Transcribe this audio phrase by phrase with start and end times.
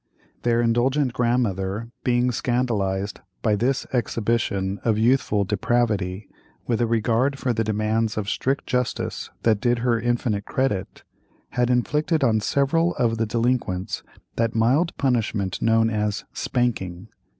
[0.41, 6.27] Their indulgent grandmother, being scandalized by this exhibition of youthful depravity,
[6.65, 11.03] with a regard for the demands of strict justice that did her infinite credit,
[11.49, 14.01] had inflicted on several of the delinquents
[14.37, 17.09] that mild punishment known as "spanking."